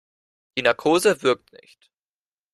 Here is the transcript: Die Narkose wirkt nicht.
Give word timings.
Die 0.57 0.63
Narkose 0.63 1.21
wirkt 1.21 1.53
nicht. 1.53 1.91